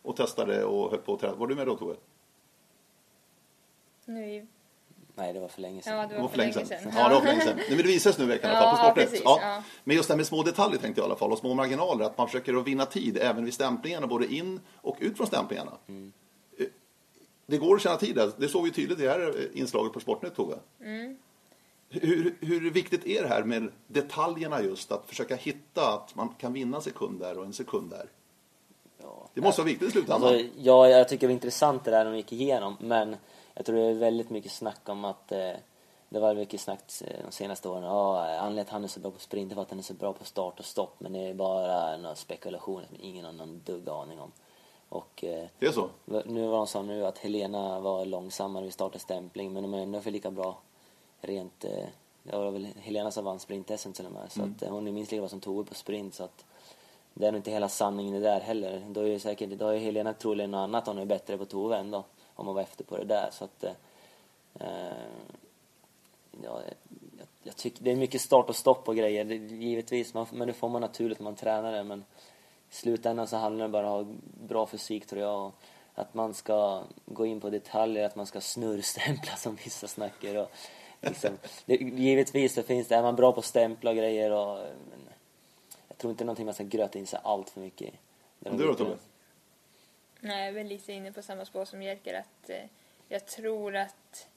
[0.01, 1.35] och testade och höll på att träna.
[1.35, 1.95] Var du med då Tove?
[4.13, 4.45] Nu i...
[5.15, 5.97] Nej, det var för länge sedan.
[5.97, 6.65] Ja, det var för länge sedan.
[6.95, 7.55] Ja, det var för länge sedan.
[7.57, 9.39] Nej, men det visades nu i veckan i alla fall på precis, Ja.
[9.41, 9.63] ja.
[9.83, 12.05] Men just det här med små detaljer tänkte jag i alla fall och små marginaler.
[12.05, 15.71] Att man försöker att vinna tid även vid stämplingarna, både in och ut från stämplingarna.
[15.87, 16.13] Mm.
[17.45, 18.31] Det går att tjäna tid där.
[18.37, 20.55] Det såg vi tydligt i det här inslaget på Sportnytt, Tove.
[20.81, 21.17] Mm.
[21.89, 24.91] Hur, hur viktigt är det här med detaljerna just?
[24.91, 28.05] Att försöka hitta att man kan vinna en sekund där och en sekund där.
[29.01, 29.29] Ja.
[29.33, 30.23] Det måste vara viktigt i slutändan.
[30.23, 33.15] Alltså, ja, jag tycker det var intressant det där de gick igenom, men
[33.53, 35.53] jag tror det är väldigt mycket snack om att eh,
[36.09, 37.83] det var mycket snack eh, de senaste åren.
[37.83, 39.83] Ja, anledningen till att han är så bra på sprint är för att han är
[39.83, 43.31] så bra på start och stopp, men det är bara några spekulationer som ingen har
[43.31, 44.31] någon dugg aning om.
[44.89, 45.89] Och eh, det är så?
[46.25, 49.73] nu var de sa nu att Helena var långsammare vid start och stämpling, men de
[49.73, 50.57] är ändå för lika bra
[51.21, 51.65] rent...
[51.65, 51.85] Eh,
[52.23, 54.91] det var väl Helena som vann sprint till och med, så att, eh, hon är
[54.91, 56.45] minst lika bra som Tove på sprint, så att
[57.13, 58.85] det är nog inte hela sanningen det där heller.
[58.89, 61.77] Då är ju säkert, då är Helena troligen något annat hon är bättre på Tove
[61.77, 62.03] ändå,
[62.41, 63.29] om man var efter på det där.
[63.31, 63.71] Så att, eh,
[64.59, 64.93] eh
[66.43, 66.61] ja,
[67.17, 70.47] jag, jag tycker det är mycket start och stopp och grejer, det, givetvis, man, men
[70.47, 71.83] det får man naturligt när man tränar det.
[71.83, 71.99] Men
[72.71, 74.13] i slutändan så handlar det bara om att ha
[74.47, 75.45] bra fysik tror jag.
[75.45, 75.53] Och
[75.95, 80.35] att man ska gå in på detaljer, att man ska snurrstämpla som vissa snackar.
[80.35, 80.51] Och,
[81.01, 84.59] liksom, det, givetvis så finns det, är man bra på att stämpla och grejer och
[84.59, 84.99] eh, men,
[85.87, 87.91] jag tror inte någonting man ska gröta in sig allt för mycket i.
[88.39, 88.97] Du då, Tobbe?
[90.23, 92.65] Nej, jag är väl lite inne på samma spår som Jerker att eh,
[93.07, 94.27] jag tror att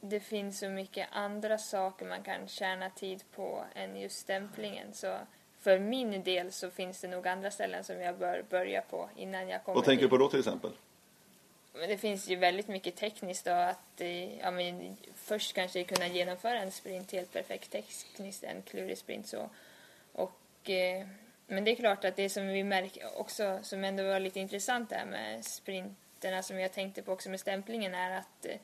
[0.00, 4.92] det finns så mycket andra saker man kan tjäna tid på än just stämplingen.
[4.92, 5.18] Så
[5.58, 9.48] för min del så finns det nog andra ställen som jag bör börja på innan
[9.48, 10.10] jag kommer Vad tänker du dit.
[10.10, 10.70] på då till exempel?
[11.72, 16.58] Det finns ju väldigt mycket tekniskt då att eh, ja, men först kanske kunna genomföra
[16.58, 19.50] en sprint helt perfekt tekniskt, en klurig sprint så.
[20.12, 21.06] Och, eh,
[21.50, 24.90] men det är klart att det som vi märker också, som ändå var lite intressant
[24.90, 28.56] där med sprinterna som jag tänkte på också med stämplingen är att eh,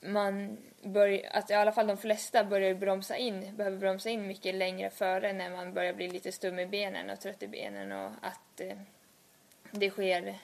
[0.00, 4.54] man börjar, att i alla fall de flesta börjar bromsa in, behöver bromsa in mycket
[4.54, 8.10] längre före när man börjar bli lite stum i benen och trött i benen och
[8.20, 8.78] att eh,
[9.70, 10.38] det sker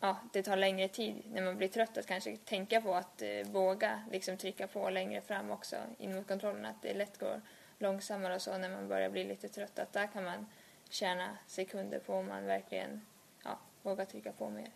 [0.00, 3.28] ja, det tar längre tid när man blir trött att kanske tänka på att eh,
[3.44, 6.66] våga liksom trycka på längre fram också in mot kontrollen.
[6.66, 7.40] Att det lätt går
[7.78, 9.78] långsammare och så när man börjar bli lite trött.
[9.78, 10.46] Att där kan man
[10.90, 13.00] tjäna sekunder på om man verkligen
[13.44, 14.70] ja, vågar trycka på mer.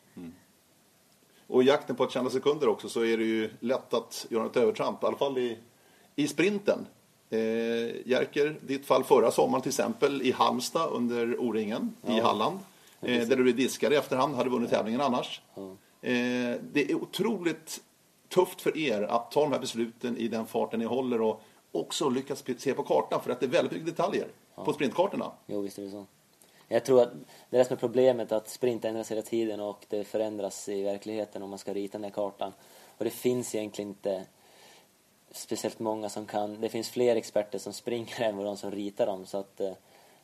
[1.46, 4.46] Och i jakten på att tjäna sekunder också så är det ju lätt att göra
[4.46, 5.58] ett övertramp, i alla fall i,
[6.16, 6.86] i sprinten.
[7.30, 7.38] Eh,
[8.08, 12.58] Jerker, ditt fall förra sommaren till exempel i Halmstad under O-ringen i Halland.
[13.00, 15.42] Eh, där du blev diskad i efterhand, hade vunnit tävlingen annars.
[15.54, 15.62] Ja.
[16.08, 17.80] Eh, det är otroligt
[18.28, 22.08] tufft för er att ta de här besluten i den farten ni håller och också
[22.08, 25.32] lyckas se på kartan för att det är väldigt mycket detaljer på sprintkartorna.
[25.46, 26.06] Jo, visst är det så.
[26.68, 27.12] Jag tror att
[27.50, 30.82] det är det som är problemet, att sprint ändras hela tiden och det förändras i
[30.82, 32.52] verkligheten om man ska rita den här kartan.
[32.98, 34.26] Och det finns egentligen inte
[35.30, 39.06] speciellt många som kan, det finns fler experter som springer än vad de som ritar
[39.06, 39.72] dem så att eh,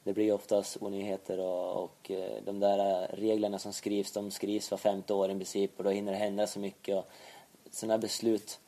[0.05, 4.71] det blir oftast onyheter och, och eh, de där eh, reglerna som skrivs, de skrivs
[4.71, 7.09] var femte år i princip och då hinner det hända så mycket och
[7.71, 8.61] sådana beslut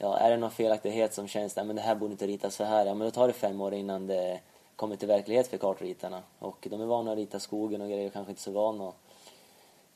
[0.00, 2.64] ja, är det någon felaktighet som känns, nej men det här borde inte ritas så
[2.64, 4.40] här, ja men då tar det fem år innan det
[4.76, 6.22] kommer till verklighet för kartritarna.
[6.38, 8.94] Och de är vana att rita skogen och grejer och kanske inte så vana att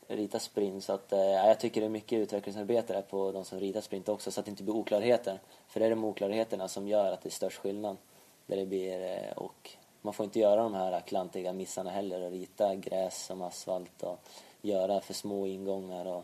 [0.07, 0.83] rita sprint.
[0.83, 3.81] Så att, eh, ja, jag tycker det är mycket utvecklingsarbete där på de som ritar
[3.81, 5.39] sprint också så att det inte blir oklarheter.
[5.67, 7.97] För det är de oklarheterna som gör att det är störst skillnad.
[8.45, 12.31] Där det blir, eh, och man får inte göra de här klantiga missarna heller och
[12.31, 14.19] rita gräs som asfalt och
[14.61, 16.23] göra för små ingångar och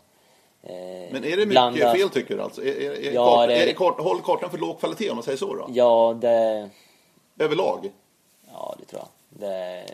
[0.64, 2.62] men är det mycket blanda- fel tycker du alltså?
[2.64, 5.16] Är, är, är, Ja, kart, det är- det kart, håller kartan för låg kvalitet om
[5.16, 5.66] man säger så då?
[5.70, 6.70] Ja, det...
[7.40, 7.92] Överlag?
[8.54, 9.08] Ja, det tror jag.
[9.40, 9.86] Det,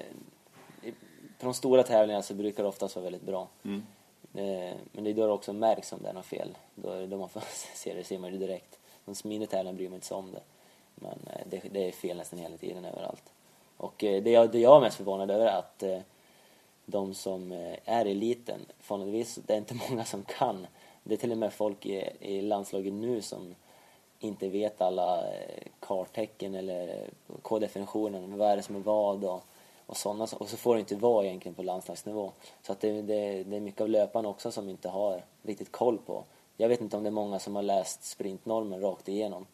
[1.40, 3.48] på de stora tävlingarna så brukar det oftast vara väldigt bra.
[3.66, 3.84] Mm.
[4.36, 6.58] Eh, Men det är då det också märks om det är något fel.
[6.76, 7.44] Då är det då man får
[7.76, 8.80] se det, ser man ju direkt.
[9.06, 10.42] De mindre tävlingarna bryr man inte sig om det.
[10.96, 13.24] Men eh, det, det är fel nästan hela tiden överallt.
[13.78, 16.00] Och eh, det jag, det jag är mest förvånad över är att eh,
[16.90, 20.68] de som eh, är i eliten, vanligtvis, det är inte många som kan.
[21.04, 23.56] Det är till och med folk i, i landslaget nu som
[24.20, 29.44] inte vet alla eh, karttecken eller eh, koddefinitionen, vad är det som är vad och,
[29.86, 32.32] och sådana Och så får det inte vara egentligen på landslagsnivå.
[32.62, 35.98] Så att det, det, det är mycket av löparna också som inte har riktigt koll
[35.98, 36.24] på.
[36.58, 39.46] Jag vet inte om det är många som har läst sprintnormen rakt igenom.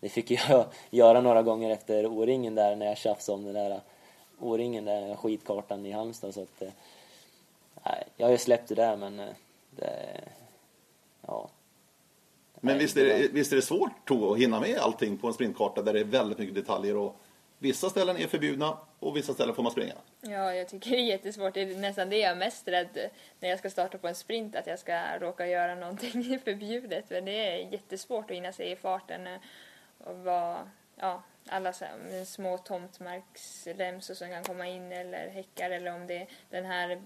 [0.00, 3.80] Det fick jag göra några gånger efter O-ringen där när jag tjafsade om den där
[4.40, 6.34] O-ringen, där skitkartan i Halmstad.
[6.34, 6.68] Så att, eh,
[7.84, 9.28] nej, jag har ju släppt det där men eh,
[9.70, 10.20] det,
[11.26, 11.48] ja.
[12.60, 15.26] Men Nej, visst är, det visst är det svårt Tove, att hinna med allting på
[15.26, 17.16] en sprintkarta där det är väldigt mycket detaljer och
[17.58, 19.94] vissa ställen är förbjudna, och vissa ställen får man springa.
[20.20, 21.54] Ja, jag tycker det är jättesvårt.
[21.54, 24.56] Det är nästan det jag är mest rädd när jag ska starta på en sprint,
[24.56, 27.08] att jag ska råka göra någonting förbjudet.
[27.08, 29.28] För det är jättesvårt att hinna sig i farten
[29.98, 35.94] och vara, ja, alla så här, små tomtmarksremsor som kan komma in eller häckar eller
[35.94, 37.02] om det är den här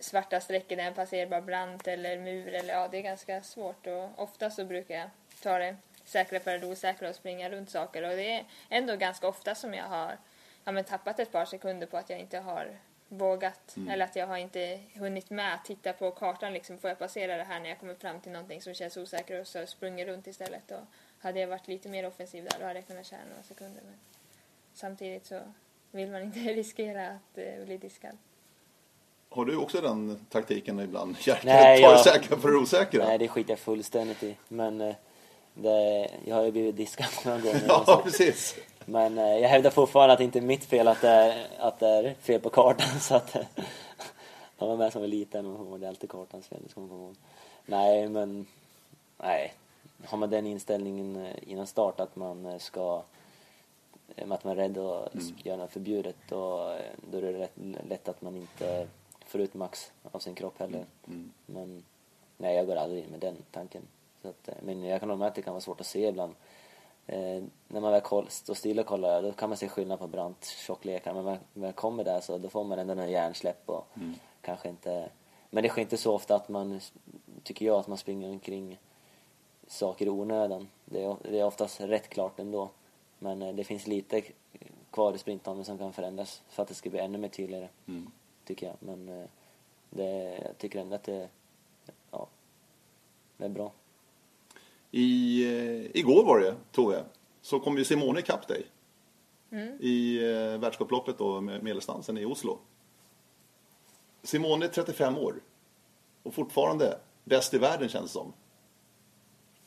[0.00, 4.22] svarta strecken är en passerbar brant eller mur eller ja, det är ganska svårt och
[4.22, 5.10] ofta så brukar jag
[5.42, 9.28] ta det säkra för det osäkra och springa runt saker och det är ändå ganska
[9.28, 10.18] ofta som jag har
[10.64, 12.76] ja, men tappat ett par sekunder på att jag inte har
[13.08, 16.98] vågat eller att jag har inte hunnit med att titta på kartan liksom får jag
[16.98, 20.06] passera det här när jag kommer fram till någonting som känns osäkert och så sprungit
[20.06, 20.84] runt istället och
[21.22, 23.94] hade jag varit lite mer offensiv där då hade jag kunnat tjäna några sekunder men
[24.74, 25.40] samtidigt så
[25.90, 28.16] vill man inte riskera att eh, bli diskad.
[29.30, 31.16] Har du också den taktiken ibland?
[31.20, 33.04] Jerker, Nej, ta det jag- säkra för det osäkra?
[33.06, 34.36] Nej, det skiter jag fullständigt i.
[34.48, 34.94] Men eh,
[35.54, 37.62] det, jag har ju blivit diskad några gånger.
[37.68, 37.96] Ja, så.
[37.96, 38.56] precis.
[38.84, 41.78] Men eh, jag hävdar fortfarande att det inte är mitt fel att det är, att
[41.78, 43.00] det är fel på kartan.
[43.00, 43.42] Så att, eh,
[44.58, 46.58] jag var med som var liten och det är alltid kartans fel.
[46.64, 47.14] Det ska man komma ihåg.
[47.66, 48.46] Nej, men
[49.18, 49.52] nej.
[50.04, 53.02] Har man den inställningen eh, innan start att man eh, ska
[54.16, 56.76] eh, att man är rädd att göra något förbjudet då,
[57.10, 57.52] då är det rätt,
[57.88, 58.88] lätt att man inte
[59.26, 60.86] får ut max av sin kropp heller.
[61.46, 61.84] Men
[62.36, 63.82] nej, jag går aldrig in med den tanken.
[64.22, 66.34] Så att, men jag kan hålla med att det kan vara svårt att se ibland.
[67.06, 70.44] Eh, när man väl står still och kollar, då kan man se skillnad på brant
[70.44, 71.14] tjocklekar.
[71.14, 73.86] Men när man väl kommer där så då får man ändå en hjärnsläpp och
[74.40, 75.08] kanske inte...
[75.50, 76.80] Men det sker inte så ofta att man,
[77.42, 78.78] tycker jag, att man springer omkring
[79.72, 80.68] saker i onödan.
[80.84, 82.70] Det är, det är oftast rätt klart ändå.
[83.18, 84.22] Men eh, det finns lite
[84.90, 87.68] kvar i sprintdagen som kan förändras för att det ska bli ännu mer tydligare.
[88.44, 88.76] Tycker jag.
[88.80, 89.26] Men eh,
[89.90, 91.28] det, jag tycker ändå att det,
[92.10, 92.28] ja,
[93.36, 93.72] det är bra.
[94.90, 97.04] I, eh, igår var det, Tove,
[97.40, 98.66] så kom ju Simone ikapp dig.
[99.80, 102.58] I eh, världscuploppet då med medeldistansen i Oslo.
[104.22, 105.34] Simone är 35 år.
[106.22, 108.32] Och fortfarande bäst i världen känns det som.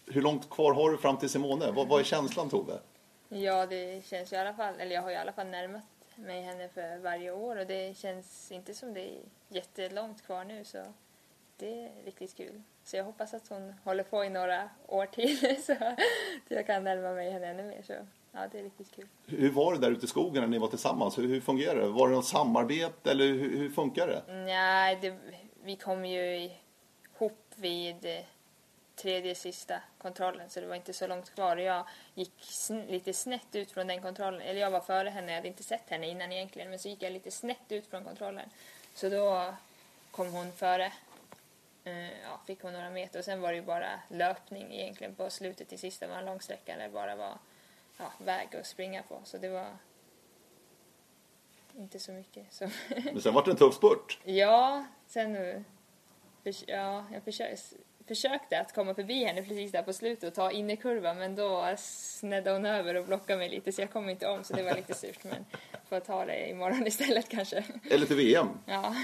[0.07, 1.71] Hur långt kvar har du fram till Simone?
[1.71, 2.79] Vad, vad är känslan Tove?
[3.29, 5.83] Ja, det känns ju i alla fall, eller jag har i alla fall närmat
[6.15, 10.65] mig henne för varje år och det känns inte som det är jättelångt kvar nu
[10.65, 10.77] så
[11.57, 12.61] det är riktigt kul.
[12.83, 15.99] Så jag hoppas att hon håller på i några år till så att
[16.47, 17.81] jag kan närma mig henne ännu mer.
[17.81, 17.93] Så
[18.31, 19.07] ja, det är riktigt kul.
[19.25, 21.17] Hur var det där ute i skogen när ni var tillsammans?
[21.17, 21.87] Hur, hur fungerar det?
[21.87, 24.33] Var det något samarbete eller hur, hur funkar det?
[24.33, 25.17] Nej, det,
[25.63, 26.49] vi kom ju
[27.15, 28.07] ihop vid
[28.95, 31.57] tredje sista kontrollen så det var inte så långt kvar.
[31.57, 34.41] Jag gick sn- lite snett ut från den kontrollen.
[34.41, 36.69] Eller jag var före henne, jag hade inte sett henne innan egentligen.
[36.69, 38.49] Men så gick jag lite snett ut från kontrollen.
[38.95, 39.53] Så då
[40.11, 40.85] kom hon före.
[41.83, 45.29] Eh, Ja, fick hon några meter och sen var det ju bara löpning egentligen på
[45.29, 46.07] slutet till sista.
[46.07, 47.37] Var en lång sträcka där det bara var
[47.97, 49.21] ja, väg att springa på.
[49.23, 49.67] Så det var
[51.77, 52.53] inte så mycket.
[52.53, 52.69] Så
[53.13, 54.19] Men sen var det en tuff spurt.
[54.23, 55.65] Ja, sen...
[56.67, 57.75] Ja, jag försökte,
[58.07, 62.51] försökte att komma förbi henne precis där på slutet och ta innerkurvan men då snedde
[62.51, 64.93] hon över och blockade mig lite så jag kom inte om så det var lite
[64.93, 65.45] surt men
[65.89, 67.63] får ta det imorgon istället kanske.
[67.91, 68.95] Eller till VM Ja,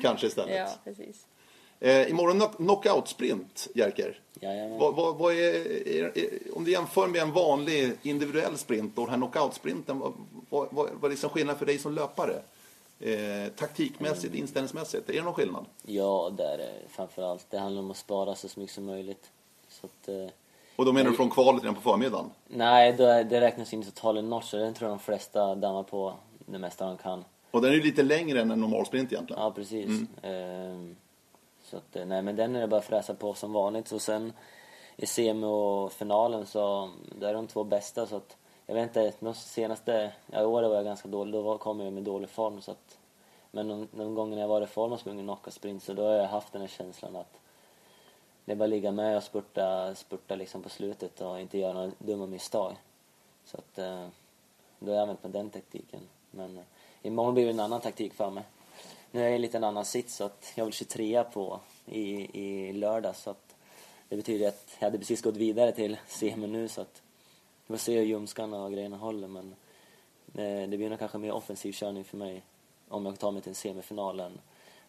[0.00, 0.56] kanske istället.
[0.56, 1.26] ja precis.
[1.80, 4.20] Eh, imorgon knock- knockout-sprint, Jerker.
[4.78, 5.54] Vad, vad, vad är,
[5.88, 10.12] är, är, om du jämför med en vanlig individuell sprint och den här knockout-sprinten, vad,
[10.50, 12.42] vad, vad, vad är liksom skillnaden för dig som löpare?
[13.02, 15.64] Eh, taktikmässigt, inställningsmässigt, är det någon skillnad?
[15.82, 17.46] Ja, där är framförallt.
[17.50, 19.30] Det handlar om att spara så mycket som möjligt.
[19.68, 20.26] Så att, eh,
[20.76, 22.30] Och då menar du från kvalet redan på förmiddagen?
[22.48, 25.54] nej, då är, det räknas in i totalen notch så den tror jag de flesta
[25.54, 26.14] dammar på
[26.46, 27.24] det mesta de kan.
[27.50, 29.42] Och den är ju lite längre än en normal sprint egentligen.
[29.42, 30.00] Ja, precis.
[30.22, 30.96] Ehm,
[31.64, 33.88] så att, eh, nej men den är det bara att fräsa på som vanligt.
[33.88, 34.32] Så sen
[34.96, 39.12] i semi och finalen så, där är de två bästa så att jag vet inte,
[39.20, 42.60] de senaste, ja i år var jag ganska dålig, då kom jag med dålig form
[42.60, 42.98] så att
[43.54, 46.14] men de, de gångerna jag var i form och sprungit knockout sprint så då har
[46.14, 47.38] jag haft den här känslan att
[48.44, 51.72] det är bara att ligga med och spurta, spurta liksom på slutet och inte göra
[51.72, 52.76] några dumma misstag.
[53.44, 54.06] Så att eh,
[54.78, 56.00] då har jag använt mig den taktiken.
[56.30, 56.64] Men eh,
[57.02, 58.44] imorgon blir det en annan taktik för mig.
[59.10, 62.40] Nu är jag i en lite annan sits så att jag vill 23 på i,
[62.40, 63.54] i lördag så att
[64.08, 67.02] det betyder att jag hade precis gått vidare till semi nu så att
[67.72, 69.54] får se hur ljumskarna och grejerna håller men
[70.34, 72.42] eh, det blir nog kanske mer offensiv körning för mig
[72.88, 74.32] om jag tar mig till en semifinal än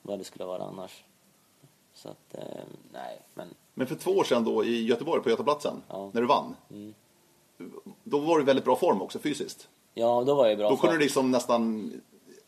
[0.01, 1.03] vad det skulle vara annars.
[1.93, 5.81] Så att, eh, nej, men Men för två år sedan då i Göteborg på Götaplatsen,
[5.89, 6.09] Ja.
[6.13, 6.55] när du vann.
[8.03, 9.69] Då var du i väldigt bra form också fysiskt.
[9.93, 11.91] ja, då var jag i bra Då kunde du liksom nästan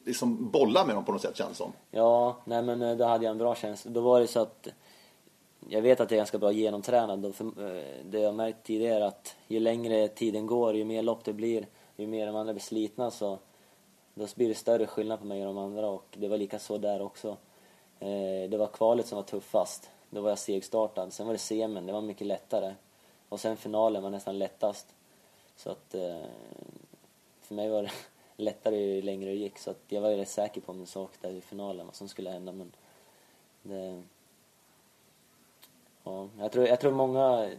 [0.05, 1.71] liksom bolla med dem på något sätt känns det som.
[1.91, 3.91] Ja, nej men eh, då hade jag en bra känsla.
[3.91, 4.67] Då var det så att
[5.69, 8.63] jag vet att jag är ganska bra genomtränad och för, eh, det jag har märkt
[8.63, 12.35] tidigare är att ju längre tiden går, ju mer lopp det blir, ju mer de
[12.35, 13.39] andra blir slitna så
[14.13, 16.77] Då blir det större skillnad på mig och de andra och det var lika så
[16.77, 17.37] där också.
[17.99, 19.89] Eh, det var kvalet som var tuffast.
[20.09, 21.13] Då var jag segstartad.
[21.13, 22.73] Sen var det semin, det var mycket lättare.
[23.29, 24.95] Och sen finalen var nästan lättast.
[25.55, 26.25] Så att eh,
[27.41, 27.91] för mig var det
[28.43, 29.57] lättare ju längre det gick.
[29.57, 32.07] Så att jag var ju rätt säker på min sak där i finalen, vad som
[32.07, 32.51] skulle hända.
[32.51, 32.71] Men
[33.61, 34.03] det,
[36.05, 37.49] ja, jag, tror, jag tror många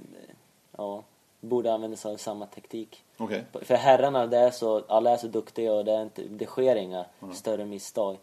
[0.77, 1.03] ja,
[1.41, 3.05] borde använda sig av samma taktik.
[3.17, 3.45] Okej.
[3.53, 6.77] För herrarna, det är så, alla är så duktiga och det, är inte, det sker
[6.77, 8.17] inga större misstag.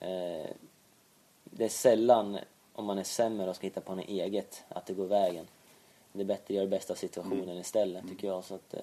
[0.00, 0.50] Eh,
[1.44, 2.38] det är sällan,
[2.72, 5.46] om man är sämre och ska hitta på något eget, att det går vägen.
[6.12, 8.44] Det är bättre att göra det bästa av situationen istället, tycker jag.
[8.44, 8.80] Så att, eh,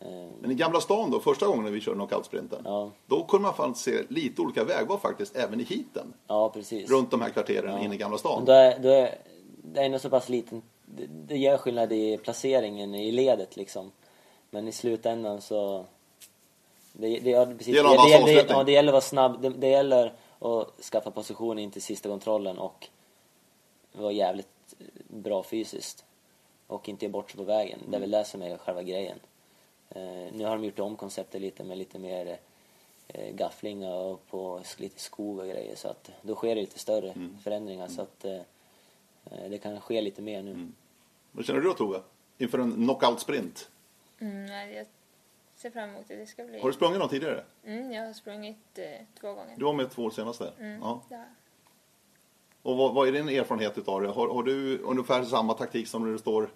[0.00, 2.62] eh, Men i Gamla stan då, första gången när vi körde knockoutsprinten.
[2.64, 2.90] Ja.
[3.06, 6.12] Då kunde man fan se lite olika vägval faktiskt, även i heaten.
[6.26, 6.90] ja, precis.
[6.90, 8.44] Runt de här kvarteren inne i Gamla stan.
[8.44, 9.18] då är, då är,
[9.62, 13.92] det är ändå så pass liten, det, det gör skillnad i placeringen i ledet liksom.
[14.50, 15.84] Men i slutändan så...
[16.92, 18.56] Det, det, ja, precis, Det gäller det, det, avslutning.
[18.56, 22.08] ja, det gäller att vara snabb, det, det gäller att skaffa position in till sista
[22.08, 22.88] kontrollen och
[23.92, 24.74] vara jävligt
[25.08, 26.04] bra fysiskt.
[26.66, 27.78] Och inte ge bort sig på vägen.
[27.88, 29.18] Det är väl det som är själva grejen.
[29.90, 32.38] Eh, nu har de gjort om konceptet lite med lite mer
[33.08, 37.10] eh, gafflingar och på lite skog och grejer så att då sker det lite större
[37.10, 37.38] Mm.
[37.44, 38.40] förändringar så att eh,
[39.24, 40.68] det kan ske lite mer nu.
[41.32, 42.00] Vad känner du då Tove?
[42.38, 43.70] Inför en knockout-sprint?
[44.20, 44.86] Mm, nej, jag
[45.56, 46.16] ser fram emot det.
[46.16, 46.60] Det ska bli...
[46.60, 47.44] Har du sprungit någon tidigare?
[47.64, 48.84] Mm, jag har sprungit eh,
[49.20, 49.54] två gånger.
[49.56, 50.52] Du var med två senaste?
[50.58, 51.02] Mm, Ja.
[51.08, 51.30] det har jag.
[52.62, 54.08] Och vad, vad är din erfarenhet utav det?
[54.08, 56.50] Har, har du ungefär samma taktik som när du står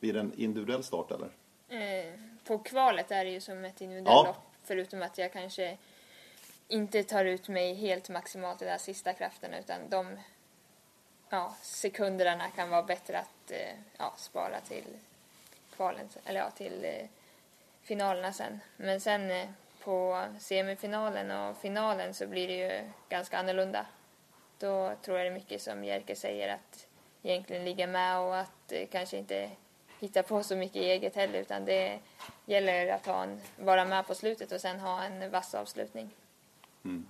[0.00, 1.28] vid en individuell start eller?
[1.68, 2.12] Eh,
[2.44, 4.24] på kvalet är det ju som ett individuellt Ja.
[4.26, 4.36] lopp.
[4.64, 5.78] Förutom att jag kanske
[6.68, 10.06] inte tar ut mig helt maximalt i de där sista krafterna utan de
[11.32, 14.84] ja, sekunderna kan vara bättre att eh, ja, spara till
[15.76, 17.06] kvalen, eller ja, till eh,
[17.82, 18.60] finalerna sen.
[18.76, 19.48] Men sen eh,
[19.84, 23.86] på semifinalen och finalen så blir det ju ganska annorlunda.
[24.58, 26.86] Då tror jag det är mycket som Jerker säger att
[27.22, 29.50] egentligen ligga med och att kanske inte
[30.00, 31.98] hitta på så mycket eget heller utan det
[32.46, 36.10] gäller att ha en, vara med på slutet och sen ha en vass avslutning.
[36.84, 37.06] Mm.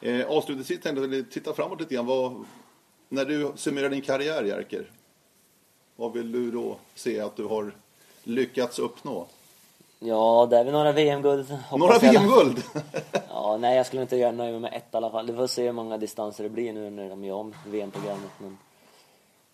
[0.00, 2.06] Eh, avslutningsvis tänkte jag titta framåt lite grann.
[2.06, 2.44] Vad,
[3.12, 4.90] när du summerar din karriär Jerker,
[5.96, 7.72] vad vill du då se att du har
[8.24, 9.26] lyckats uppnå?
[9.98, 11.56] Ja, det är väl några VM-guld.
[11.72, 12.00] Några jag.
[12.12, 12.62] VM-guld!
[13.28, 15.26] Ja, nej jag skulle inte göra nöja mig med ett i alla fall.
[15.26, 18.30] Vi får se hur många distanser det blir nu när de gör om VM-programmet.
[18.38, 18.58] Men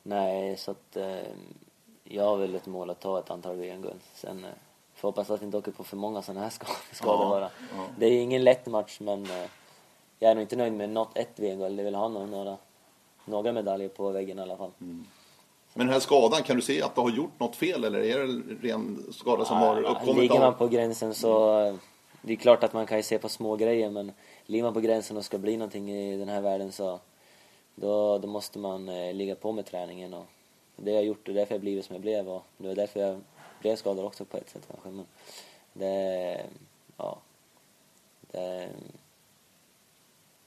[0.03, 1.17] nej, så att eh,
[2.05, 4.01] jag har väl ett mål att ta ett antal VM-guld.
[4.15, 4.51] Sen eh,
[4.95, 6.75] får hoppas att vi inte åker på för många sådana här skador.
[6.93, 7.51] skador Ja, bara.
[7.77, 7.87] ja.
[7.99, 9.47] Det är ingen lätt match men eh,
[10.19, 11.79] jag är nog inte nöjd med något ett VM-guld.
[11.81, 12.57] Jag vill ha några, några,
[13.27, 14.71] några medaljer på väggen i alla fall.
[14.79, 18.17] Men den här skadan, kan du se att du har gjort något fel eller är
[18.19, 21.61] det en ren skada som har Ja, uppkommit Ligger man på gränsen så...
[21.61, 21.75] eh,
[22.23, 24.13] Det är klart att man kan ju se på små grejer men
[24.47, 27.01] ligger man på gränsen och ska bli någonting i den här världen så
[27.75, 30.25] då, då måste man eh, ligga på med träningen och
[30.77, 33.01] det har jag gjort och därför jag blivit som jag blev och det var därför
[33.01, 33.21] jag
[33.61, 35.07] blev skadad också på ett sätt kanske men
[35.73, 36.47] det...
[36.97, 37.19] Ja.
[38.31, 38.69] Det...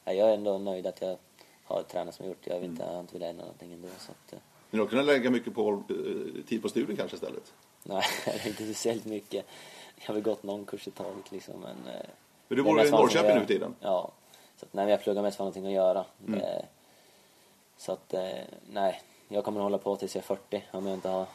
[0.05, 1.17] Ja, jag är ändå nöjd att jag
[1.75, 2.47] har tränat som jag gjort.
[2.47, 4.33] Jag vill inte, jag har inte velat ändra någonting ändå så att...
[4.33, 7.53] eh, Men du har kunnat lägga mycket på, eh, tid på studier kanske istället?
[7.83, 8.03] Nej,
[8.45, 9.45] inte speciellt mycket.
[9.99, 11.95] Jag har väl gått någon kurs i taget liksom, men...
[11.95, 12.05] eh,
[12.47, 13.75] Men du bor i Norrköping nu för tiden?
[13.79, 14.11] Ja.
[14.57, 16.05] Så att, nej, jag pluggar mest för någonting att göra.
[16.27, 16.39] Mm.
[16.39, 16.65] Det,
[17.77, 18.29] så att, eh,
[18.71, 19.01] nej.
[19.27, 21.25] Jag kommer att hålla på tills jag är 40 om jag inte har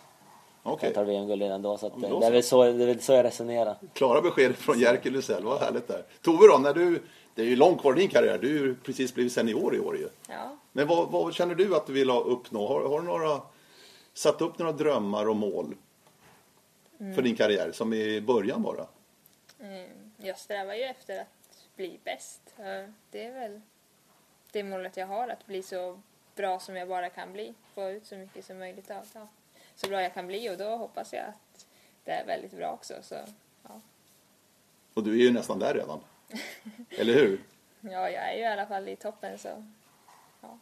[0.67, 0.87] Okej.
[0.89, 1.79] jag tar VM-guld redan då.
[1.79, 2.33] Så att, Ja, eh, då det, är så.
[2.33, 3.77] väl så, det är väl så jag resonerar.
[3.93, 6.03] Klara besked från Jerker Lysell, vad härligt där.
[6.23, 7.03] Tove då, när du...
[7.35, 9.81] Det är ju långt kvar i din karriär, du är ju precis blivit senior i
[9.81, 10.09] år ju.
[10.29, 12.67] Ja, Men vad, vad känner du att du vill ha uppnå?
[12.67, 13.41] Har, har du några,
[14.15, 15.75] satt upp några drömmar och mål
[17.15, 18.87] för din karriär som i början bara?
[19.61, 19.87] eh,
[20.17, 22.41] jag strävar ju efter att bli bäst.
[23.11, 23.61] Det är väl
[24.53, 26.01] det målet jag har, att bli så
[26.37, 27.55] bra som jag bara kan bli.
[27.75, 29.29] Få ut så mycket som möjligt av ja,
[29.75, 31.67] så bra jag kan bli och då hoppas jag att
[32.05, 32.95] det är väldigt bra också.
[33.03, 33.15] Så,
[33.63, 33.81] ja.
[34.95, 36.01] Och du är ju nästan där redan.
[36.91, 37.41] Eller hur?
[37.81, 39.65] ja, jag är ju i alla fall i toppen så
[40.41, 40.59] ja.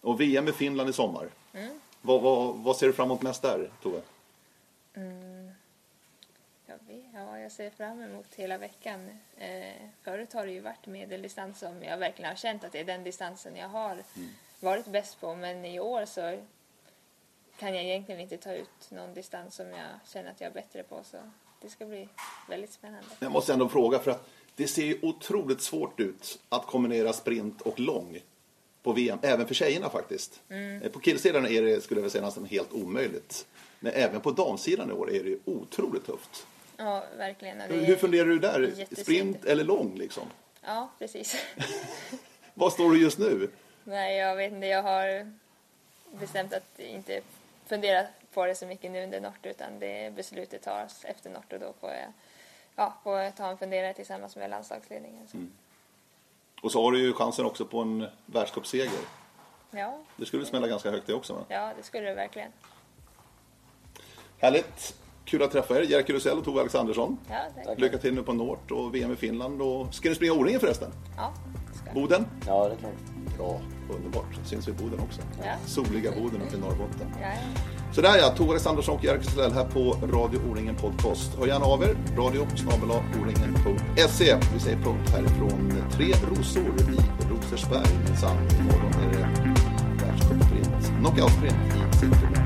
[0.00, 1.28] Och VM i Finland i sommar.
[1.52, 1.80] Mm.
[2.02, 4.00] Vad, vad, vad ser du fram emot mest där, Tove?
[4.94, 5.50] Mm.
[6.66, 9.18] Jag, vet, ja, jag ser fram emot hela veckan.
[9.38, 12.84] Eh, förut har det ju varit medeldistans som jag verkligen har känt att det är
[12.84, 14.02] den distansen jag har
[14.60, 15.34] varit bäst på.
[15.34, 16.38] Men i år så
[17.60, 20.82] kan jag egentligen inte ta ut någon distans som jag känner att jag är bättre
[20.82, 21.00] på.
[21.04, 21.16] Så
[21.62, 22.08] det ska bli
[22.48, 23.06] väldigt spännande.
[23.18, 27.60] Jag måste ändå fråga för att det ser ju otroligt svårt ut att kombinera sprint
[27.60, 28.18] och lång
[28.82, 30.40] på VM, även för tjejerna faktiskt.
[30.82, 33.46] Eh, På killsidan är det, skulle jag vilja säga, nästan helt omöjligt.
[33.80, 36.46] Men även på damsidan i år är det ju otroligt tufft.
[36.76, 37.60] Ja, verkligen.
[37.60, 38.86] Hur, hur funderar du där?
[38.96, 40.22] Sprint eller lång liksom?
[40.62, 41.36] Ja, precis.
[42.54, 43.50] Var står du just nu?
[43.84, 44.66] Nej, jag vet inte.
[44.66, 45.32] Jag har
[46.12, 47.20] bestämt att inte
[47.70, 51.60] fundera på det så mycket nu under Nort utan det beslutet tas efter Nort och
[51.60, 52.12] då får jag,
[52.76, 55.28] ja, får jag ta en funderare tillsammans med landslagsledningen.
[55.28, 55.38] Så.
[56.62, 59.00] Och så har du ju chansen också på en världscupseger.
[59.70, 61.40] Ja, Det skulle smälla ganska högt det också va?
[61.48, 62.52] ja, det skulle det verkligen.
[64.38, 64.94] Härligt!
[65.24, 65.82] Kul att träffa er.
[65.82, 67.18] Jerker Rosell och Tove Alexandersson.
[67.30, 67.78] Ja, tack.
[67.78, 69.62] Lycka till nu på Nort och VM i Finland.
[69.62, 70.90] Och ska ni springa O-ringen förresten?
[71.16, 71.32] Ja,
[71.72, 71.92] det ska.
[71.92, 72.26] Boden?
[72.46, 72.92] Ja, det är klart.
[73.40, 74.40] Bra, underbart.
[74.44, 75.20] Syns vi i Boden också.
[75.38, 75.54] Ja.
[75.66, 77.06] Soliga Boden uppe i Norrbotten.
[77.20, 77.60] Ja, ja.
[77.92, 81.38] Sådär ja, Tove Alexandersson och Jerker Rosell här på Radio O-ringen Podcast.
[81.38, 81.96] Hör gärna av er.
[82.16, 82.40] Radio
[83.20, 84.36] o-ringen.se.
[84.54, 86.98] Vi säger punkt härifrån Tre Rosor i
[87.30, 88.36] Rosersberg minsann.
[88.60, 89.28] Imorgon är det
[90.04, 92.40] världscupsprint, knockout-sprint i Sigtuna.